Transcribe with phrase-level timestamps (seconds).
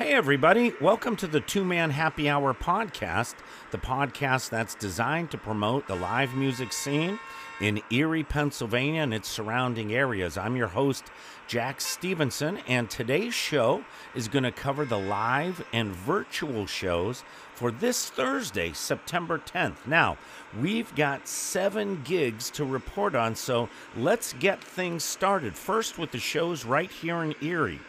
[0.00, 0.72] Hey, everybody.
[0.80, 3.34] Welcome to the Two Man Happy Hour podcast,
[3.70, 7.18] the podcast that's designed to promote the live music scene
[7.60, 10.38] in Erie, Pennsylvania, and its surrounding areas.
[10.38, 11.04] I'm your host,
[11.46, 13.84] Jack Stevenson, and today's show
[14.14, 17.22] is going to cover the live and virtual shows
[17.52, 19.86] for this Thursday, September 10th.
[19.86, 20.16] Now,
[20.58, 25.54] we've got seven gigs to report on, so let's get things started.
[25.54, 27.80] First, with the shows right here in Erie.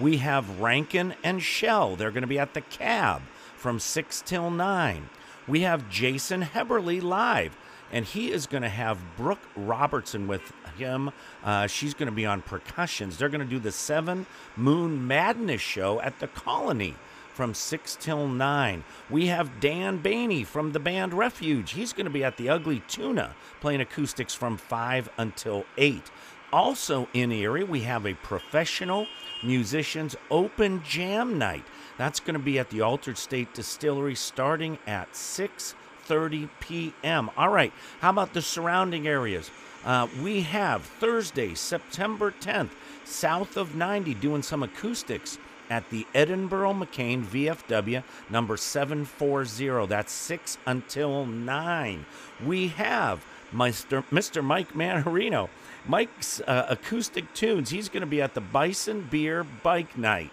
[0.00, 1.96] We have Rankin and Shell.
[1.96, 3.20] They're going to be at the Cab
[3.56, 5.10] from 6 till 9.
[5.46, 7.54] We have Jason Heberly live,
[7.92, 11.10] and he is going to have Brooke Robertson with him.
[11.44, 13.18] Uh, she's going to be on percussions.
[13.18, 14.24] They're going to do the Seven
[14.56, 16.94] Moon Madness show at the Colony
[17.34, 18.84] from 6 till 9.
[19.10, 21.72] We have Dan Baney from the band Refuge.
[21.72, 26.10] He's going to be at the Ugly Tuna playing acoustics from 5 until 8.
[26.52, 29.06] Also in Erie, we have a professional
[29.42, 31.64] musicians open jam night.
[31.96, 37.30] That's going to be at the Altered State Distillery starting at 6:30 p.m.
[37.36, 39.50] All right, how about the surrounding areas?
[39.84, 42.70] Uh, we have Thursday, September 10th,
[43.04, 45.38] south of 90, doing some acoustics
[45.70, 49.86] at the Edinboro McCain VFW number 740.
[49.86, 52.04] That's 6 until 9.
[52.44, 54.04] We have Mr.
[54.10, 54.42] Mr.
[54.42, 55.48] Mike Manarino
[55.86, 57.70] Mike's uh, acoustic tunes.
[57.70, 60.32] He's going to be at the Bison Beer Bike Night.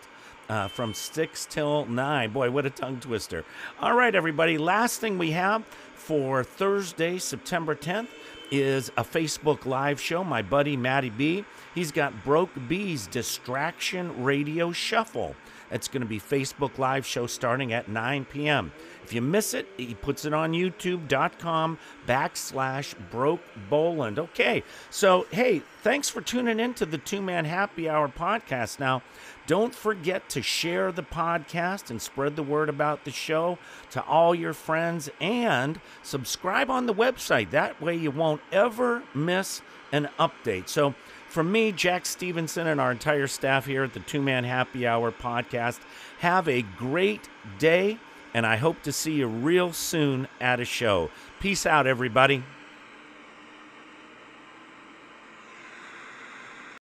[0.49, 2.31] Uh, from 6 till 9.
[2.31, 3.43] Boy, what a tongue twister.
[3.81, 4.57] All right, everybody.
[4.57, 8.07] Last thing we have for Thursday, September 10th,
[8.49, 10.23] is a Facebook Live show.
[10.23, 11.43] My buddy Matty B,
[11.75, 15.35] he's got Broke B's Distraction Radio Shuffle.
[15.71, 18.71] It's going to be Facebook Live show starting at 9 p.m.
[19.03, 24.19] If you miss it, he puts it on youtube.com backslash broke Boland.
[24.19, 28.79] Okay, so hey, thanks for tuning in to the Two Man Happy Hour podcast.
[28.79, 29.01] Now,
[29.45, 33.57] don't forget to share the podcast and spread the word about the show
[33.91, 37.51] to all your friends and subscribe on the website.
[37.51, 39.61] That way you won't ever miss
[39.93, 40.67] an update.
[40.67, 40.95] So,
[41.29, 45.11] from me, Jack Stevenson, and our entire staff here at the Two Man Happy Hour
[45.11, 45.79] podcast,
[46.19, 47.29] have a great
[47.59, 47.99] day,
[48.33, 51.09] and I hope to see you real soon at a show.
[51.39, 52.43] Peace out, everybody.